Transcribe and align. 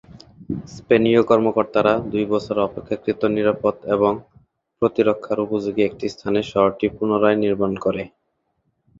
স্পেনীয় 0.75 1.21
কর্মকর্তারা 1.23 1.93
দুই 2.11 2.25
বছর 2.33 2.55
অপেক্ষাকৃত 2.59 3.21
নিরাপদ 3.35 3.75
এবং 3.95 4.13
প্রতিরক্ষার 4.81 5.39
উপযোগী 5.39 5.81
একটি 5.85 6.05
স্থানে 6.09 6.39
শহরটি 6.51 6.85
পুনরায় 6.97 7.37
নির্মাণ 7.43 7.71
করে। 7.85 8.03